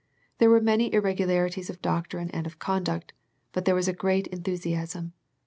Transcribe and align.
There 0.39 0.49
were 0.49 0.59
many 0.59 0.91
irregularities 0.91 1.69
of 1.69 1.79
doctrine 1.79 2.31
and 2.31 2.47
of 2.47 2.57
conduct, 2.57 3.13
but 3.53 3.65
there 3.65 3.75
was 3.75 3.87
a 3.87 3.93
great 3.93 4.25
enthusiasm. 4.29 5.13